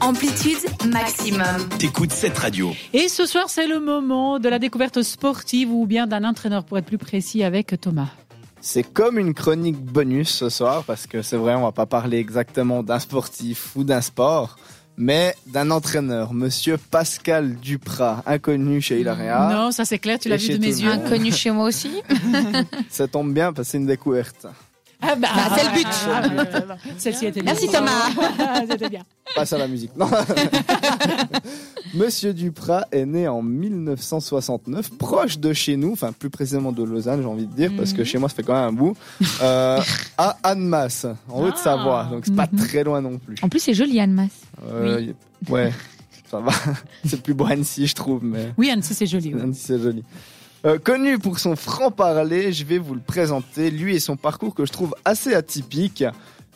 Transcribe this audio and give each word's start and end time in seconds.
Amplitude 0.00 0.58
maximum. 0.92 1.68
T'écoutes 1.78 2.12
cette 2.12 2.38
radio. 2.38 2.72
Et 2.92 3.08
ce 3.08 3.26
soir, 3.26 3.46
c'est 3.48 3.66
le 3.66 3.80
moment 3.80 4.38
de 4.38 4.48
la 4.48 4.58
découverte 4.58 5.02
sportive 5.02 5.72
ou 5.72 5.86
bien 5.86 6.06
d'un 6.06 6.24
entraîneur, 6.24 6.64
pour 6.64 6.78
être 6.78 6.86
plus 6.86 6.98
précis, 6.98 7.42
avec 7.42 7.74
Thomas. 7.80 8.08
C'est 8.60 8.84
comme 8.84 9.18
une 9.18 9.34
chronique 9.34 9.78
bonus 9.78 10.30
ce 10.30 10.48
soir 10.48 10.84
parce 10.84 11.06
que 11.06 11.22
c'est 11.22 11.36
vrai, 11.36 11.54
on 11.54 11.62
va 11.62 11.72
pas 11.72 11.86
parler 11.86 12.18
exactement 12.18 12.82
d'un 12.82 12.98
sportif 12.98 13.74
ou 13.76 13.84
d'un 13.84 14.00
sport, 14.00 14.56
mais 14.96 15.34
d'un 15.46 15.70
entraîneur, 15.70 16.32
Monsieur 16.32 16.76
Pascal 16.76 17.56
Duprat, 17.56 18.22
inconnu 18.26 18.80
chez 18.80 19.00
Hilaria. 19.00 19.48
Non, 19.52 19.70
ça 19.70 19.84
c'est 19.84 19.98
clair, 19.98 20.18
tu 20.18 20.28
l'as 20.28 20.36
vu 20.36 20.48
de 20.48 20.58
mes 20.58 20.80
yeux. 20.80 20.90
Inconnu 20.90 21.32
chez 21.32 21.50
moi 21.50 21.66
aussi. 21.66 22.02
Ça 22.88 23.06
tombe 23.06 23.32
bien 23.32 23.52
parce 23.52 23.68
que 23.68 23.72
c'est 23.72 23.78
une 23.78 23.86
découverte. 23.86 24.46
Ah 25.00 25.14
bah, 25.14 25.28
c'est 25.56 25.64
le 25.64 25.74
but. 25.74 25.86
ah, 26.10 26.28
bah, 26.66 26.76
Celle-ci 26.98 27.26
était 27.26 27.40
bien. 27.40 27.52
Merci, 27.52 27.68
Thomas. 27.68 27.90
C'était 28.68 28.88
bien. 28.88 29.02
Passe 29.34 29.52
à 29.52 29.58
la 29.58 29.68
musique. 29.68 29.90
Non. 29.96 30.08
Monsieur 31.94 32.34
Duprat 32.34 32.86
est 32.92 33.06
né 33.06 33.28
en 33.28 33.40
1969, 33.42 34.90
proche 34.98 35.38
de 35.38 35.52
chez 35.52 35.76
nous, 35.76 35.92
enfin 35.92 36.12
plus 36.12 36.30
précisément 36.30 36.72
de 36.72 36.82
Lausanne, 36.82 37.20
j'ai 37.22 37.28
envie 37.28 37.46
de 37.46 37.54
dire, 37.54 37.72
parce 37.76 37.92
que 37.92 38.04
chez 38.04 38.18
moi 38.18 38.28
ça 38.28 38.34
fait 38.34 38.42
quand 38.42 38.54
même 38.54 38.64
un 38.68 38.72
bout, 38.72 38.96
euh, 39.42 39.80
à 40.18 40.36
Annemasse, 40.42 41.06
en 41.30 41.42
Haute-Savoie, 41.44 42.08
donc 42.10 42.24
c'est 42.26 42.34
pas 42.34 42.48
Mhm. 42.52 42.58
très 42.58 42.84
loin 42.84 43.00
non 43.00 43.18
plus. 43.18 43.36
En 43.42 43.48
plus, 43.48 43.60
c'est 43.60 43.74
joli, 43.74 44.00
Anne 44.00 44.12
Masse. 44.12 44.30
Euh, 44.70 45.00
y- 45.00 45.14
Ouais, 45.50 45.72
ça 46.30 46.40
va. 46.40 46.52
c'est 47.06 47.22
plus 47.22 47.32
beau 47.34 47.46
Annecy, 47.46 47.86
je 47.86 47.94
trouve, 47.94 48.22
mais 48.22 48.52
Oui, 48.58 48.70
Anne, 48.70 48.82
ça, 48.82 48.92
c'est 48.94 49.06
joli. 49.06 49.32
ouais. 49.34 49.40
Annecy 49.42 49.62
c'est 49.66 49.78
joli. 49.80 50.02
Euh, 50.64 50.78
connu 50.78 51.18
pour 51.18 51.38
son 51.38 51.54
franc-parler, 51.54 52.52
je 52.52 52.64
vais 52.64 52.78
vous 52.78 52.94
le 52.94 53.00
présenter, 53.00 53.70
lui 53.70 53.94
et 53.94 54.00
son 54.00 54.16
parcours 54.16 54.54
que 54.54 54.66
je 54.66 54.72
trouve 54.72 54.94
assez 55.04 55.34
atypique. 55.34 56.04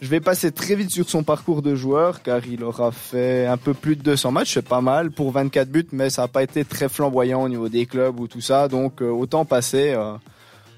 Je 0.01 0.09
vais 0.09 0.21
passer 0.21 0.51
très 0.51 0.75
vite 0.75 0.91
sur 0.91 1.09
son 1.09 1.23
parcours 1.23 1.63
de 1.63 1.77
joueur 1.77 2.23
car 2.23 2.45
il 2.45 2.65
aura 2.65 2.91
fait 2.91 3.47
un 3.47 3.57
peu 3.57 3.73
plus 3.73 3.95
de 3.95 4.03
200 4.03 4.33
matchs, 4.33 4.55
c'est 4.55 4.69
pas 4.69 4.81
mal 4.81 5.13
pour 5.13 5.31
24 5.31 5.71
buts, 5.71 5.87
mais 5.93 6.11
ça 6.11 6.23
n'a 6.23 6.29
pas 6.29 6.43
été 6.43 6.65
très 6.65 6.89
flamboyant 6.89 7.43
au 7.43 7.49
niveau 7.49 7.69
des 7.69 7.87
clubs 7.87 8.19
ou 8.19 8.27
tout 8.27 8.41
ça, 8.41 8.67
donc 8.67 9.01
euh, 9.01 9.09
autant 9.09 9.45
passer 9.45 9.95
euh, 9.97 10.15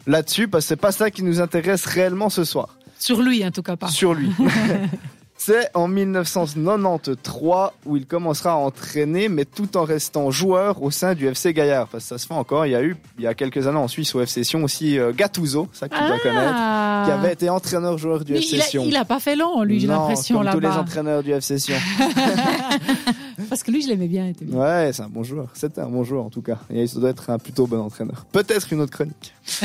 là-dessus 0.07 0.47
parce 0.47 0.65
que 0.65 0.69
c'est 0.69 0.77
pas 0.77 0.93
ça 0.93 1.11
qui 1.11 1.23
nous 1.23 1.41
intéresse 1.41 1.87
réellement 1.87 2.29
ce 2.29 2.45
soir. 2.45 2.77
Sur 2.99 3.23
lui, 3.23 3.43
en 3.47 3.51
tout 3.51 3.63
cas 3.63 3.77
pas. 3.77 3.89
Sur 3.89 4.13
lui. 4.13 4.31
C'est 5.47 5.69
en 5.75 5.89
1993 5.89 7.71
où 7.85 7.97
il 7.99 8.07
commencera 8.07 8.53
à 8.53 8.55
entraîner, 8.55 9.29
mais 9.29 9.45
tout 9.45 9.77
en 9.77 9.85
restant 9.85 10.31
joueur 10.31 10.83
au 10.83 10.91
sein 10.91 11.13
du 11.15 11.27
FC 11.29 11.53
Gaillard. 11.53 11.87
Parce 11.89 12.05
que 12.05 12.09
ça 12.09 12.19
se 12.19 12.27
fait 12.27 12.33
encore. 12.33 12.65
Il 12.65 12.73
y 12.73 12.75
a 12.75 12.83
eu, 12.83 12.97
il 13.19 13.25
y 13.25 13.27
a 13.27 13.35
quelques 13.35 13.67
années 13.67 13.77
en 13.79 13.87
Suisse 13.89 14.15
au 14.15 14.23
FC 14.23 14.43
Sion 14.43 14.65
aussi 14.65 14.99
euh, 14.99 15.13
Gattuso, 15.15 15.69
ça 15.75 15.87
que 15.91 15.95
tu 15.95 16.01
dois 16.01 16.19
connaître, 16.19 16.53
Ah. 16.55 17.03
qui 17.05 17.11
avait 17.13 17.33
été 17.35 17.51
entraîneur-joueur 17.51 18.25
du 18.25 18.33
Mais 18.33 18.39
FC 18.39 18.57
il, 18.57 18.63
a, 18.63 18.65
Sion. 18.65 18.85
il 18.87 18.97
a 18.97 19.05
pas 19.05 19.21
fait 19.21 19.37
long, 19.37 19.63
lui, 19.65 19.81
j'ai 19.81 19.87
l'impression 19.87 20.39
comme 20.43 20.51
tous 20.51 20.61
les 20.61 20.69
entraîneurs 20.69 21.23
du 21.23 21.33
FC 21.33 21.59
Sion. 21.59 21.77
Parce 23.55 23.63
que 23.63 23.71
lui, 23.71 23.83
je 23.83 23.89
l'aimais 23.89 24.09
bien. 24.09 24.27
il 24.41 24.47
bien. 24.47 24.59
Ouais, 24.59 24.91
c'est 24.93 25.03
un 25.03 25.09
bon 25.09 25.23
joueur. 25.23 25.49
C'était 25.55 25.81
un 25.81 25.89
bon 25.89 26.03
joueur 26.03 26.25
en 26.25 26.31
tout 26.31 26.43
cas. 26.43 26.59
Et 26.71 26.83
il 26.83 26.95
doit 27.01 27.11
être 27.11 27.31
un 27.31 27.39
plutôt 27.39 27.69
bon 27.69 27.79
entraîneur. 27.79 28.27
Peut-être 28.33 28.73
une 28.73 28.81
autre 28.81 28.93
chronique. 28.93 29.33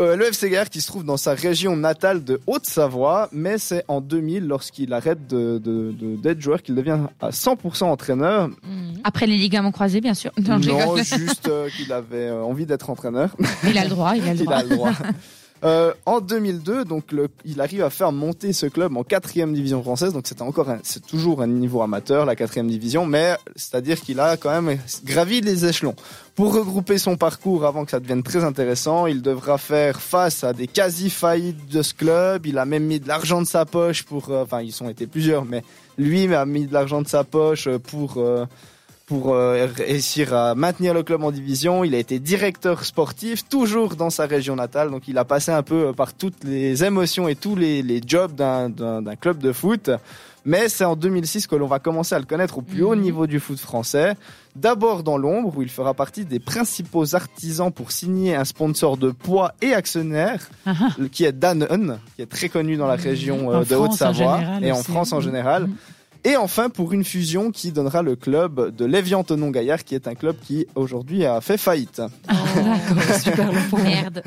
Euh, 0.00 0.16
le 0.16 0.26
FC 0.26 0.48
Gaillard 0.50 0.68
qui 0.70 0.80
se 0.80 0.86
trouve 0.86 1.04
dans 1.04 1.16
sa 1.16 1.34
région 1.34 1.76
natale 1.76 2.24
de 2.24 2.40
Haute-Savoie, 2.46 3.28
mais 3.32 3.58
c'est 3.58 3.84
en 3.88 4.00
2000 4.00 4.46
lorsqu'il 4.46 4.92
arrête 4.92 5.26
de, 5.28 5.58
de- 5.58 5.92
de- 5.92 6.16
d'être 6.16 6.40
joueur 6.40 6.62
qu'il 6.62 6.74
devient 6.74 6.98
à 7.20 7.30
100% 7.30 7.84
entraîneur. 7.84 8.48
Après 9.04 9.26
les 9.26 9.36
ligaments 9.36 9.70
croisés, 9.72 10.00
bien 10.00 10.14
sûr. 10.14 10.32
Non, 10.38 10.96
juste 10.96 11.48
euh, 11.48 11.68
qu'il 11.76 11.92
avait 11.92 12.28
euh, 12.28 12.42
envie 12.42 12.66
d'être 12.66 12.90
entraîneur. 12.90 13.36
Il 13.68 13.76
a 13.78 13.84
le 13.84 13.90
droit, 13.90 14.14
il 14.16 14.26
a 14.28 14.34
le 14.34 14.40
il 14.40 14.44
droit. 14.44 14.56
a 14.56 14.62
le 14.64 14.68
droit. 14.70 14.92
Euh, 15.64 15.92
en 16.06 16.20
2002, 16.20 16.84
donc 16.84 17.12
le- 17.12 17.28
il 17.44 17.60
arrive 17.60 17.84
à 17.84 17.90
faire 17.90 18.10
monter 18.10 18.52
ce 18.52 18.66
club 18.66 18.96
en 18.96 19.04
quatrième 19.04 19.54
division 19.54 19.80
française. 19.80 20.12
Donc 20.12 20.24
c'est 20.26 20.42
encore, 20.42 20.66
c'est 20.82 21.06
toujours 21.06 21.40
un 21.40 21.46
niveau 21.46 21.82
amateur, 21.82 22.26
la 22.26 22.34
quatrième 22.34 22.66
division, 22.68 23.06
mais 23.06 23.36
c'est-à-dire 23.54 24.00
qu'il 24.00 24.18
a 24.18 24.36
quand 24.36 24.60
même 24.60 24.78
gravi 25.04 25.40
les 25.40 25.64
échelons. 25.64 25.94
Pour 26.34 26.52
regrouper 26.54 26.98
son 26.98 27.16
parcours 27.16 27.64
avant 27.64 27.84
que 27.84 27.92
ça 27.92 28.00
devienne 28.00 28.24
très 28.24 28.42
intéressant, 28.42 29.06
il 29.06 29.22
devra 29.22 29.56
faire 29.56 30.00
face 30.00 30.42
à 30.42 30.52
des 30.52 30.66
quasi-faillites 30.66 31.68
de 31.70 31.82
ce 31.82 31.94
club. 31.94 32.46
Il 32.46 32.58
a 32.58 32.64
même 32.64 32.84
mis 32.84 32.98
de 32.98 33.06
l'argent 33.06 33.40
de 33.40 33.46
sa 33.46 33.64
poche 33.64 34.02
pour, 34.02 34.30
euh, 34.30 34.42
enfin 34.42 34.62
ils 34.62 34.72
sont 34.72 34.88
été 34.88 35.06
plusieurs, 35.06 35.44
mais 35.44 35.62
lui 35.96 36.34
a 36.34 36.44
mis 36.44 36.66
de 36.66 36.72
l'argent 36.72 37.02
de 37.02 37.08
sa 37.08 37.22
poche 37.22 37.68
pour 37.84 38.14
euh, 38.16 38.46
pour 39.12 39.34
euh, 39.34 39.66
réussir 39.76 40.32
à 40.32 40.54
maintenir 40.54 40.94
le 40.94 41.02
club 41.02 41.22
en 41.22 41.30
division. 41.30 41.84
Il 41.84 41.94
a 41.94 41.98
été 41.98 42.18
directeur 42.18 42.82
sportif, 42.86 43.46
toujours 43.46 43.94
dans 43.94 44.08
sa 44.08 44.24
région 44.24 44.56
natale. 44.56 44.90
Donc 44.90 45.06
il 45.06 45.18
a 45.18 45.26
passé 45.26 45.50
un 45.52 45.62
peu 45.62 45.88
euh, 45.88 45.92
par 45.92 46.14
toutes 46.14 46.42
les 46.44 46.82
émotions 46.82 47.28
et 47.28 47.34
tous 47.34 47.54
les, 47.54 47.82
les 47.82 48.00
jobs 48.06 48.32
d'un- 48.34 48.70
club 49.20 49.36
de 49.38 49.52
foot. 49.52 49.90
Mais 50.46 50.70
c'est 50.70 50.84
en 50.86 50.96
2006 50.96 51.46
que 51.46 51.54
l'on 51.56 51.66
va 51.66 51.78
commencer 51.78 52.14
à 52.14 52.18
le 52.18 52.24
connaître 52.24 52.56
au 52.58 52.62
plus 52.62 52.82
haut 52.82 52.96
niveau 52.96 53.26
du 53.26 53.38
foot 53.38 53.60
français. 53.60 54.14
D'abord 54.56 55.02
dans 55.02 55.16
l'ombre, 55.18 55.52
où 55.56 55.62
il 55.62 55.68
fera 55.68 55.92
partie 55.94 56.24
des 56.24 56.40
principaux 56.40 57.14
artisans 57.14 57.70
pour 57.70 57.92
signer 57.92 58.34
un 58.34 58.44
sponsor 58.44 58.96
de 58.96 59.10
poids 59.10 59.52
et 59.60 59.72
actionnaire, 59.74 60.48
Ah, 60.66 60.72
ah. 60.80 60.88
qui 61.12 61.24
est 61.24 61.32
Danone, 61.32 62.00
qui 62.16 62.22
est 62.22 62.26
très 62.26 62.48
connu 62.48 62.76
dans 62.76 62.86
la 62.88 62.96
région 62.96 63.50
En 63.50 63.60
euh, 63.60 63.64
de 63.64 63.76
Haute-Savoie 63.76 64.40
et 64.62 64.72
en. 64.72 64.82
France 64.82 65.12
en 65.12 65.18
Mhm. 65.18 65.22
général. 65.22 65.68
Et 66.24 66.36
enfin, 66.36 66.68
pour 66.70 66.92
une 66.92 67.02
fusion 67.04 67.50
qui 67.50 67.72
donnera 67.72 68.02
le 68.02 68.14
club 68.14 68.74
de 68.76 68.84
l'Evian 68.84 69.24
Tonon 69.24 69.50
Gaillard, 69.50 69.82
qui 69.82 69.94
est 69.96 70.06
un 70.06 70.14
club 70.14 70.36
qui 70.40 70.66
aujourd'hui 70.76 71.24
a 71.26 71.40
fait 71.40 71.58
faillite. 71.58 72.00
D'accord, 72.28 73.16
super 73.22 73.50
le. 73.52 73.82
Merde. 73.82 74.22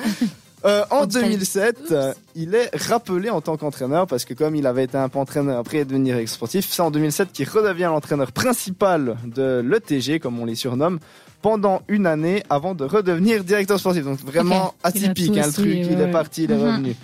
Euh, 0.65 0.83
en 0.89 1.01
Contre 1.01 1.17
elle. 1.17 1.23
2007, 1.25 1.77
euh, 1.91 2.13
il 2.35 2.55
est 2.55 2.75
rappelé 2.75 3.29
en 3.29 3.39
tant 3.39 3.55
qu'entraîneur 3.55 4.07
parce 4.07 4.25
que 4.25 4.33
comme 4.33 4.55
il 4.55 4.65
avait 4.65 4.85
été 4.85 4.97
un 4.97 5.09
peu 5.09 5.19
entraîneur 5.19 5.59
après 5.59 5.85
devenir 5.85 6.17
ex-sportif, 6.17 6.65
c'est 6.69 6.81
en 6.81 6.89
2007 6.91 7.31
qu'il 7.31 7.47
redevient 7.47 7.83
l'entraîneur 7.83 8.31
principal 8.31 9.15
de 9.23 9.63
l'ETG, 9.63 10.19
comme 10.19 10.39
on 10.39 10.45
les 10.45 10.55
surnomme, 10.55 10.99
pendant 11.43 11.83
une 11.87 12.07
année 12.07 12.41
avant 12.49 12.73
de 12.73 12.83
redevenir 12.83 13.43
directeur 13.43 13.79
sportif. 13.79 14.03
Donc 14.05 14.19
vraiment 14.21 14.73
atypique, 14.83 15.37
hein, 15.37 15.45
le 15.45 15.53
truc. 15.53 15.67
il 15.67 16.01
est 16.01 16.11
parti, 16.11 16.45
il 16.45 16.51
est 16.51 16.55
Mhm. 16.57 16.63
revenu. 16.65 16.95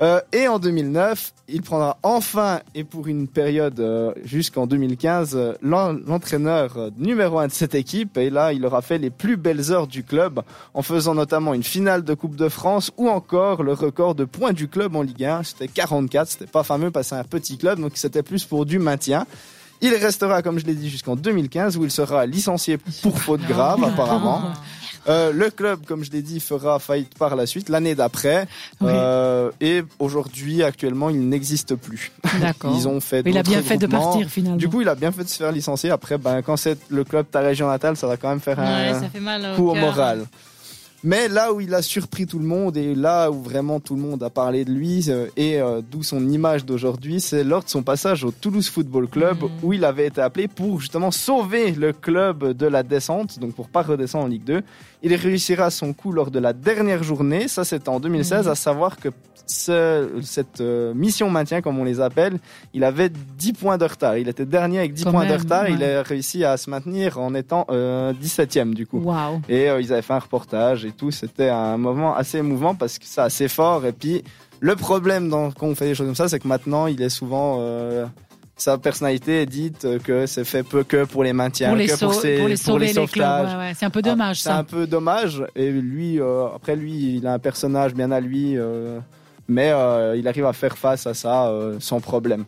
Euh, 0.00 0.20
et 0.32 0.46
en 0.46 0.60
2009, 0.60 1.32
il 1.48 1.62
prendra 1.62 1.98
enfin, 2.04 2.60
et 2.76 2.84
pour 2.84 3.08
une 3.08 3.26
période 3.26 3.80
euh, 3.80 4.12
jusqu'en 4.24 4.68
2015, 4.68 5.34
euh, 5.34 5.54
l'en- 5.60 5.92
l'entraîneur 5.92 6.90
numéro 6.96 7.40
un 7.40 7.48
de 7.48 7.52
cette 7.52 7.74
équipe. 7.74 8.16
Et 8.16 8.30
là, 8.30 8.52
il 8.52 8.64
aura 8.64 8.80
fait 8.80 8.98
les 8.98 9.10
plus 9.10 9.36
belles 9.36 9.72
heures 9.72 9.88
du 9.88 10.04
club, 10.04 10.40
en 10.74 10.82
faisant 10.82 11.14
notamment 11.16 11.52
une 11.52 11.64
finale 11.64 12.04
de 12.04 12.14
Coupe 12.14 12.36
de 12.36 12.48
France 12.48 12.92
ou 12.96 13.08
encore 13.08 13.64
le 13.64 13.72
record 13.72 14.14
de 14.14 14.24
points 14.24 14.52
du 14.52 14.68
club 14.68 14.94
en 14.94 15.02
Ligue 15.02 15.24
1. 15.24 15.42
C'était 15.42 15.66
44, 15.68 16.28
c'était 16.28 16.46
pas 16.46 16.62
fameux 16.62 16.92
parce 16.92 17.06
que 17.08 17.16
c'est 17.16 17.20
un 17.20 17.24
petit 17.24 17.58
club, 17.58 17.80
donc 17.80 17.92
c'était 17.94 18.22
plus 18.22 18.44
pour 18.44 18.66
du 18.66 18.78
maintien. 18.78 19.26
Il 19.80 19.94
restera, 19.94 20.42
comme 20.42 20.58
je 20.60 20.66
l'ai 20.66 20.74
dit, 20.74 20.90
jusqu'en 20.90 21.16
2015 21.16 21.76
où 21.76 21.84
il 21.84 21.90
sera 21.90 22.24
licencié 22.26 22.78
pour 23.02 23.18
faute 23.18 23.42
grave, 23.48 23.82
apparemment. 23.82 24.42
Euh, 25.08 25.32
le 25.32 25.50
club, 25.50 25.84
comme 25.86 26.04
je 26.04 26.10
l'ai 26.10 26.22
dit, 26.22 26.40
fera 26.40 26.78
faillite 26.78 27.16
par 27.18 27.36
la 27.36 27.46
suite, 27.46 27.68
l'année 27.68 27.94
d'après. 27.94 28.46
Oui. 28.80 28.90
Euh, 28.92 29.50
et 29.60 29.82
aujourd'hui, 29.98 30.62
actuellement, 30.62 31.10
il 31.10 31.28
n'existe 31.28 31.74
plus. 31.74 32.12
D'accord. 32.40 32.74
Ils 32.78 32.88
ont 32.88 33.00
fait 33.00 33.22
Mais 33.24 33.30
il 33.30 33.38
a 33.38 33.42
bien 33.42 33.62
fait 33.62 33.78
de 33.78 33.86
partir 33.86 34.28
finalement. 34.28 34.56
Du 34.56 34.68
coup, 34.68 34.82
il 34.82 34.88
a 34.88 34.94
bien 34.94 35.12
fait 35.12 35.24
de 35.24 35.28
se 35.28 35.36
faire 35.36 35.52
licencier. 35.52 35.90
Après, 35.90 36.18
ben, 36.18 36.42
quand 36.42 36.56
c'est 36.56 36.78
le 36.90 37.04
club 37.04 37.26
de 37.26 37.30
ta 37.30 37.40
région 37.40 37.68
natale, 37.68 37.96
ça 37.96 38.06
va 38.06 38.16
quand 38.16 38.28
même 38.28 38.40
faire 38.40 38.58
Ouais, 38.58 38.64
un 38.64 39.00
ça 39.00 39.08
fait 39.08 39.20
mal 39.20 39.46
au 39.52 39.56
coup 39.56 39.70
au 39.70 39.74
moral. 39.74 40.26
Mais 41.04 41.28
là 41.28 41.52
où 41.52 41.60
il 41.60 41.74
a 41.74 41.82
surpris 41.82 42.26
tout 42.26 42.40
le 42.40 42.44
monde 42.44 42.76
et 42.76 42.94
là 42.94 43.30
où 43.30 43.40
vraiment 43.40 43.78
tout 43.78 43.94
le 43.94 44.00
monde 44.02 44.20
a 44.24 44.30
parlé 44.30 44.64
de 44.64 44.72
lui 44.72 45.04
euh, 45.08 45.26
et 45.36 45.60
euh, 45.60 45.80
d'où 45.88 46.02
son 46.02 46.28
image 46.28 46.64
d'aujourd'hui, 46.64 47.20
c'est 47.20 47.44
lors 47.44 47.62
de 47.62 47.68
son 47.68 47.82
passage 47.84 48.24
au 48.24 48.32
Toulouse 48.32 48.68
Football 48.68 49.06
Club 49.08 49.42
Mhm. 49.42 49.48
où 49.62 49.72
il 49.72 49.84
avait 49.84 50.06
été 50.06 50.20
appelé 50.20 50.48
pour 50.48 50.80
justement 50.80 51.12
sauver 51.12 51.70
le 51.70 51.92
club 51.92 52.52
de 52.52 52.66
la 52.66 52.82
descente, 52.82 53.38
donc 53.38 53.54
pour 53.54 53.68
pas 53.68 53.82
redescendre 53.82 54.24
en 54.24 54.28
Ligue 54.28 54.44
2. 54.44 54.62
Il 55.04 55.14
réussira 55.14 55.70
son 55.70 55.92
coup 55.92 56.10
lors 56.10 56.32
de 56.32 56.40
la 56.40 56.52
dernière 56.52 57.04
journée, 57.04 57.46
ça 57.46 57.64
c'était 57.64 57.88
en 57.90 58.00
2016, 58.00 58.46
Mhm. 58.46 58.52
à 58.52 58.54
savoir 58.56 58.96
que 58.96 59.10
ce- 59.50 60.08
cette 60.22 60.60
euh, 60.60 60.92
mission 60.92 61.30
maintien, 61.30 61.62
comme 61.62 61.78
on 61.78 61.84
les 61.84 62.00
appelle, 62.00 62.38
il 62.74 62.84
avait 62.84 63.08
10 63.38 63.54
points 63.54 63.78
de 63.78 63.84
retard. 63.86 64.18
Il 64.18 64.28
était 64.28 64.44
dernier 64.44 64.80
avec 64.80 64.92
10 64.92 65.04
Quand 65.04 65.12
points 65.12 65.26
de 65.26 65.32
retard. 65.32 65.70
Il 65.70 65.82
a 65.82 66.02
réussi 66.02 66.44
à 66.44 66.58
se 66.58 66.68
maintenir 66.68 67.18
en 67.18 67.34
étant 67.34 67.64
euh, 67.70 68.12
17e 68.12 68.74
du 68.74 68.86
coup. 68.86 68.98
Waouh. 68.98 69.40
Et 69.48 69.70
euh, 69.70 69.80
ils 69.80 69.90
avaient 69.92 70.02
fait 70.02 70.12
un 70.12 70.18
reportage 70.18 70.84
et 70.88 70.92
tout. 70.92 71.10
C'était 71.10 71.48
un 71.48 71.76
moment 71.76 72.14
assez 72.16 72.38
émouvant 72.38 72.74
parce 72.74 72.98
que 72.98 73.04
c'est 73.06 73.20
assez 73.20 73.48
fort. 73.48 73.84
Et 73.86 73.92
puis, 73.92 74.22
le 74.60 74.74
problème 74.76 75.28
dans, 75.28 75.50
quand 75.52 75.66
on 75.66 75.74
fait 75.74 75.86
des 75.86 75.94
choses 75.94 76.06
comme 76.06 76.14
ça, 76.16 76.28
c'est 76.28 76.40
que 76.40 76.48
maintenant, 76.48 76.86
il 76.86 77.00
est 77.02 77.08
souvent. 77.10 77.58
euh, 77.60 78.06
sa 78.60 78.76
personnalité 78.76 79.42
est 79.42 79.46
dite 79.46 79.86
que 80.02 80.26
c'est 80.26 80.42
fait 80.42 80.64
peu 80.64 80.82
que 80.82 81.04
pour 81.04 81.22
les 81.22 81.32
maintiens, 81.32 81.68
Pour 81.68 81.76
les, 81.76 81.86
que 81.86 81.94
sau- 81.96 82.06
pour, 82.06 82.14
ses- 82.20 82.38
pour 82.38 82.48
les 82.48 82.54
pour 82.56 82.64
sauver 82.64 82.86
les 82.86 82.92
les, 82.92 83.06
clubs. 83.06 83.06
sauvetages. 83.06 83.52
ouais, 83.54 83.58
ouais. 83.60 83.72
C'est 83.78 83.86
un 83.86 83.90
peu 83.90 84.02
dommage 84.02 84.40
C'est 84.40 84.48
ça. 84.48 84.56
un 84.58 84.64
peu 84.64 84.84
dommage. 84.88 85.44
Et 85.54 85.70
lui, 85.70 86.20
euh, 86.20 86.46
après 86.56 86.74
lui, 86.74 87.18
il 87.18 87.26
a 87.28 87.34
un 87.34 87.38
personnage 87.38 87.94
bien 87.94 88.10
à 88.10 88.18
lui, 88.18 88.54
euh, 88.58 88.98
mais 89.46 89.68
il 90.16 90.26
arrive 90.26 90.44
à 90.46 90.52
faire 90.52 90.76
face 90.76 91.06
à 91.06 91.14
ça 91.14 91.52
sans 91.78 92.00
problème. 92.00 92.46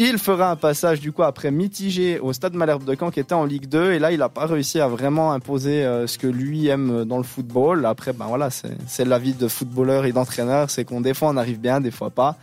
Il 0.00 0.16
fera 0.18 0.50
un 0.52 0.56
passage 0.56 1.00
du 1.00 1.10
coup 1.12 1.24
après 1.24 1.50
mitigé 1.50 2.20
au 2.20 2.32
Stade 2.32 2.54
Malherbe 2.54 2.84
de 2.84 2.94
Caen 2.98 3.10
qui 3.10 3.18
était 3.20 3.34
en 3.34 3.44
Ligue 3.44 3.66
2 3.68 3.92
et 3.92 3.98
là 3.98 4.12
il 4.12 4.18
n'a 4.20 4.28
pas 4.28 4.46
réussi 4.46 4.78
à 4.80 4.86
vraiment 4.86 5.32
imposer 5.32 5.84
euh, 5.84 6.06
ce 6.06 6.18
que 6.18 6.28
lui 6.28 6.68
aime 6.68 7.04
dans 7.04 7.18
le 7.18 7.24
football. 7.24 7.84
Après 7.84 8.12
ben 8.12 8.26
voilà 8.26 8.48
c'est 8.50 9.04
la 9.04 9.18
vie 9.18 9.32
de 9.34 9.48
footballeur 9.48 10.04
et 10.04 10.12
d'entraîneur, 10.12 10.70
c'est 10.70 10.84
qu'on 10.84 11.00
des 11.00 11.14
fois 11.14 11.28
on 11.30 11.36
arrive 11.36 11.58
bien, 11.60 11.80
des 11.80 11.90
fois 11.90 12.10
pas. 12.10 12.36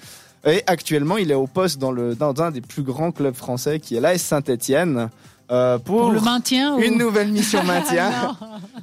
Et 0.48 0.62
actuellement, 0.68 1.18
il 1.18 1.32
est 1.32 1.36
au 1.36 1.48
poste 1.48 1.80
dans, 1.80 1.92
le, 1.92 2.14
dans 2.14 2.40
un 2.40 2.52
des 2.52 2.62
plus 2.62 2.84
grands 2.84 3.12
clubs 3.12 3.34
français 3.34 3.80
qui 3.80 3.96
est 3.96 4.00
l'AS 4.00 4.20
Saint-Etienne. 4.22 5.10
Euh, 5.50 5.80
pour, 5.80 6.02
Pour 6.02 6.12
le 6.12 6.20
maintien 6.22 6.76
ou- 6.76 6.82
une 6.82 7.00
nouvelle 7.00 7.32
mission 7.32 7.64
maintien. 7.74 8.12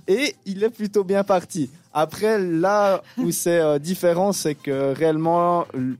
Et 0.08 0.34
il 0.44 0.64
est 0.64 0.70
plutôt 0.70 1.04
bien 1.04 1.22
parti. 1.22 1.70
Après, 1.94 2.40
là 2.40 3.00
où 3.16 3.30
c'est 3.30 3.60
euh, 3.60 3.78
différent, 3.78 4.32
c'est 4.32 4.56
que 4.56 4.92
réellement, 4.92 5.64
le- 5.72 5.80
le, 5.90 5.96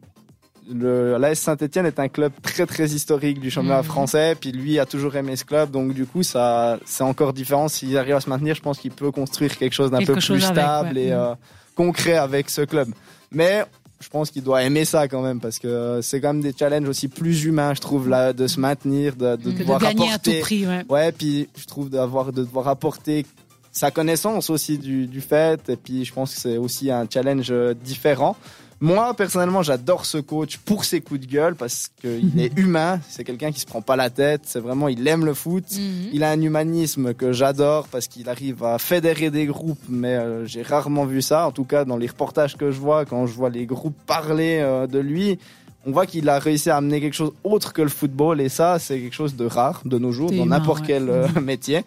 l'AS 0.71 1.39
Saint-Etienne 1.39 1.87
est 1.87 1.99
un 1.99 2.09
club 2.09 2.33
très 2.43 2.67
très 2.67 2.87
historique 2.91 3.41
du 3.41 3.51
championnat 3.51 3.79
Mhm. 3.79 3.85
français. 3.85 4.37
Puis 4.41 4.53
lui 4.53 4.79
a 4.79 4.87
toujours 4.87 5.15
aimé 5.17 5.37
ce 5.37 5.45
club, 5.45 5.71
donc 5.71 5.95
du 5.95 6.07
coup, 6.07 6.23
ça 6.23 6.79
c'est 6.85 7.05
encore 7.05 7.33
différent. 7.33 7.69
S'il 7.69 7.97
arrive 7.99 8.15
à 8.17 8.21
se 8.21 8.29
maintenir, 8.29 8.55
je 8.55 8.61
pense 8.63 8.79
qu'il 8.79 8.91
peut 8.93 9.11
construire 9.11 9.57
quelque 9.57 9.73
chose 9.73 9.91
d'un 9.91 9.99
peu 10.05 10.15
plus 10.15 10.31
avec, 10.45 10.45
stable 10.45 10.95
ouais. 10.97 11.05
et 11.05 11.11
Mhm. 11.11 11.17
euh, 11.19 11.35
concret 11.75 12.17
avec 12.17 12.51
ce 12.51 12.63
club. 12.63 12.89
Mais 13.31 13.65
je 14.01 14.09
pense 14.09 14.31
qu'il 14.31 14.43
doit 14.43 14.63
aimer 14.63 14.85
ça 14.85 15.07
quand 15.09 15.23
même 15.23 15.41
parce 15.41 15.59
que 15.59 16.01
c'est 16.03 16.21
quand 16.21 16.33
même 16.33 16.43
des 16.43 16.53
challenges 16.59 16.89
aussi 16.89 17.09
plus 17.09 17.45
humains, 17.45 17.73
je 17.75 17.81
trouve, 17.81 18.09
là, 18.09 18.33
de 18.33 18.47
se 18.47 18.59
maintenir, 18.61 19.15
de, 19.17 19.37
de 19.37 19.43
Que 19.45 19.49
de 19.51 19.59
devoir 19.59 19.81
gagner 19.81 20.11
à 20.11 20.15
apporter. 20.15 20.39
tout 20.39 20.43
prix, 20.45 20.67
ouais. 20.67 20.85
Ouais, 20.89 21.13
puis 21.13 21.49
je 21.57 21.65
trouve 21.67 21.89
d'avoir 21.89 22.33
de 22.33 22.43
devoir 22.45 22.69
apporter 22.69 23.25
sa 23.73 23.91
connaissance 23.91 24.51
aussi 24.51 24.79
du, 24.79 25.07
du 25.07 25.21
fait, 25.21 25.69
et 25.69 25.77
puis 25.77 26.05
je 26.05 26.13
pense 26.13 26.35
que 26.35 26.41
c'est 26.41 26.57
aussi 26.59 26.91
un 26.91 27.07
challenge 27.11 27.49
euh, 27.51 27.75
différent. 27.75 28.37
Moi, 28.83 29.15
personnellement, 29.15 29.63
j'adore 29.63 30.05
ce 30.05 30.19
coach 30.19 30.57
pour 30.57 30.85
ses 30.85 31.01
coups 31.01 31.21
de 31.21 31.27
gueule 31.27 31.55
parce 31.55 31.89
qu'il 32.01 32.41
est 32.41 32.53
humain, 32.59 32.99
c'est 33.09 33.23
quelqu'un 33.23 33.53
qui 33.53 33.61
se 33.61 33.65
prend 33.65 33.81
pas 33.81 33.95
la 33.95 34.11
tête, 34.11 34.41
c'est 34.45 34.59
vraiment, 34.59 34.89
il 34.89 35.07
aime 35.07 35.25
le 35.25 35.35
foot. 35.35 35.65
Mhm. 35.71 36.09
Il 36.13 36.25
a 36.25 36.31
un 36.33 36.41
humanisme 36.41 37.15
que 37.15 37.33
j'adore 37.33 37.87
parce 37.87 38.09
qu'il 38.09 38.29
arrive 38.29 38.65
à 38.65 38.81
fédérer 38.81 39.31
des 39.31 39.47
groupes, 39.47 39.79
mais 39.89 40.17
euh, 40.17 40.45
j'ai 40.47 40.63
rarement 40.63 41.05
vu 41.05 41.23
ça. 41.23 41.47
En 41.47 41.53
tout 41.53 41.63
cas, 41.63 41.85
dans 41.85 41.97
les 41.97 42.09
reportages 42.09 42.57
que 42.57 42.73
je 42.73 42.81
vois, 42.81 43.05
quand 43.05 43.25
je 43.27 43.35
vois 43.35 43.51
les 43.51 43.67
groupes 43.67 43.97
parler 44.05 44.59
euh, 44.61 44.89
de 44.89 44.99
lui, 44.99 45.39
on 45.87 45.93
voit 45.93 46.07
qu'il 46.07 46.29
a 46.29 46.41
réussi 46.41 46.69
à 46.69 46.77
amener 46.77 47.01
quelque 47.01 47.15
chose 47.15 47.35
autre 47.45 47.73
que 47.73 47.83
le 47.83 47.89
football, 47.89 48.41
et 48.41 48.49
ça, 48.49 48.81
c'est 48.81 48.99
quelque 48.99 49.15
chose 49.15 49.37
de 49.37 49.47
rare 49.47 49.83
de 49.85 49.97
nos 49.97 50.11
jours, 50.11 50.33
dans 50.33 50.47
n'importe 50.47 50.81
ouais. 50.81 50.87
quel 50.89 51.09
euh, 51.09 51.29
métier. 51.41 51.85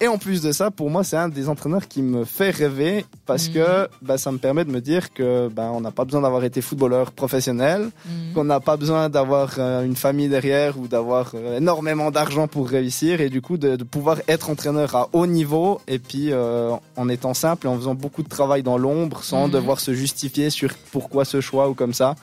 Et 0.00 0.06
en 0.06 0.16
plus 0.16 0.40
de 0.42 0.52
ça, 0.52 0.70
pour 0.70 0.90
moi, 0.90 1.02
c'est 1.02 1.16
un 1.16 1.28
des 1.28 1.48
entraîneurs 1.48 1.88
qui 1.88 2.02
me 2.02 2.24
fait 2.24 2.50
rêver 2.50 3.04
parce 3.26 3.48
Mhm. 3.48 3.54
que 3.54 3.88
bah, 4.00 4.16
ça 4.16 4.30
me 4.30 4.38
permet 4.38 4.64
de 4.64 4.70
me 4.70 4.80
dire 4.80 5.12
que 5.12 5.48
bah, 5.48 5.70
on 5.72 5.80
n'a 5.80 5.90
pas 5.90 6.04
besoin 6.04 6.20
d'avoir 6.20 6.44
été 6.44 6.60
footballeur 6.60 7.10
professionnel, 7.10 7.90
Mhm. 8.06 8.32
qu'on 8.32 8.44
n'a 8.44 8.60
pas 8.60 8.76
besoin 8.76 9.08
d'avoir 9.08 9.54
euh, 9.58 9.82
une 9.82 9.96
famille 9.96 10.28
derrière 10.28 10.78
ou 10.78 10.86
d'avoir 10.86 11.32
euh, 11.34 11.56
énormément 11.58 12.12
d'argent 12.12 12.46
pour 12.46 12.68
réussir 12.68 13.20
et 13.20 13.28
du 13.28 13.42
coup 13.42 13.56
de, 13.58 13.74
de 13.74 13.82
pouvoir 13.82 14.18
être 14.28 14.50
entraîneur 14.50 14.94
à 14.94 15.08
haut 15.12 15.26
niveau 15.26 15.80
et 15.88 15.98
puis 15.98 16.28
euh, 16.30 16.70
en 16.96 17.08
étant 17.08 17.34
simple 17.34 17.66
et 17.66 17.70
en 17.70 17.76
faisant 17.76 17.94
beaucoup 17.96 18.22
de 18.22 18.28
travail 18.28 18.62
dans 18.62 18.78
l'ombre 18.78 19.24
sans 19.24 19.46
Mhm. 19.46 19.52
devoir 19.52 19.80
se 19.80 19.92
justifier 19.94 20.50
sur 20.50 20.70
pourquoi 20.92 21.24
ce 21.24 21.40
choix 21.40 21.68
ou 21.68 21.74
comme 21.74 21.92
ça. 21.92 22.14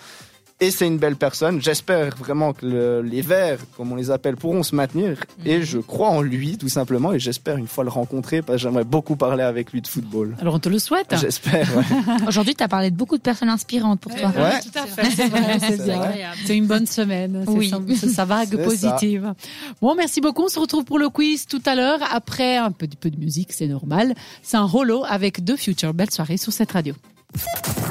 Et 0.62 0.72
c'est 0.72 0.88
une 0.88 0.98
belle 0.98 1.18
personne. 1.18 1.62
J'espère 1.62 2.16
vraiment 2.16 2.54
que 2.54 2.66
le- 2.66 3.02
les 3.02 3.22
Verts, 3.22 3.60
comme 3.76 3.92
on 3.92 3.96
les 3.96 4.10
appelle, 4.10 4.38
pourront 4.38 4.64
se 4.64 4.74
maintenir. 4.74 5.18
Et 5.46 5.58
Mhm. 5.58 5.64
je 5.64 5.78
crois 5.80 6.08
en 6.08 6.22
lui, 6.22 6.58
tout 6.58 6.70
simplement. 6.70 7.12
Et 7.12 7.20
j'espère 7.20 7.58
une 7.58 7.68
fois 7.68 7.84
le 7.84 7.90
rencontrer, 7.90 8.42
parce 8.42 8.56
que 8.58 8.62
j'aimerais 8.64 8.86
beaucoup 8.86 9.18
parler 9.18 9.44
avec 9.44 9.74
lui 9.74 9.82
de 9.82 9.88
football. 9.88 10.34
Alors 10.40 10.54
on 10.56 10.60
te 10.60 10.70
le 10.70 10.80
souhaite. 10.80 11.14
J'espère. 11.20 11.68
ouais. 11.76 11.84
Aujourd'hui, 12.30 12.56
tu 12.56 12.64
as 12.64 12.70
parlé 12.70 12.90
de 12.90 12.96
beaucoup 12.96 13.18
de 13.18 13.22
personnes 13.22 13.50
inspirantes 13.50 14.00
pour 14.00 14.16
toi. 14.16 14.30
Ouais. 14.30 14.62
tout 14.62 14.80
à 14.80 14.86
fait. 14.86 15.10
C'est 15.14 15.28
vrai, 15.28 15.60
c'est 15.60 15.76
C'est 15.78 15.84
bien. 15.84 15.98
vrai. 15.98 16.24
C'est 16.46 16.56
une 16.58 16.68
bonne 16.68 16.86
semaine. 16.88 17.44
C'est 17.46 17.52
Oui. 17.52 17.70
sa- 17.70 17.80
C'est 17.98 18.10
sa 18.14 18.24
vague 18.24 18.64
positive. 18.64 19.34
Bon, 19.82 19.94
merci 19.94 20.22
beaucoup. 20.22 20.44
On 20.44 20.48
se 20.50 20.60
retrouve 20.60 20.86
pour 20.86 21.00
le 21.00 21.10
quiz 21.10 21.48
tout 21.48 21.62
à 21.66 21.76
l'heure. 21.76 22.00
Après 22.14 22.56
un 22.56 22.72
petit 22.72 22.96
peu 22.96 23.10
de 23.10 23.18
musique, 23.20 23.52
c'est 23.52 23.68
normal. 23.68 24.16
C'est 24.42 24.56
un 24.56 24.64
rolo 24.64 25.04
avec 25.06 25.44
The 25.44 25.58
Future. 25.58 25.94
Belle 25.94 26.12
soirée 26.12 26.38
sur 26.38 26.54
cette 26.54 26.72
radio. 26.72 26.94